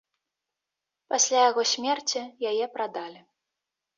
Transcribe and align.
Пасля 1.13 1.41
яго 1.49 1.65
смерці 1.73 2.21
яе 2.53 2.65
прадалі. 2.79 3.21